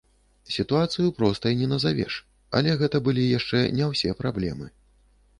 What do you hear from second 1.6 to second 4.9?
назавеш, але гэта былі яшчэ не ўсе праблемы.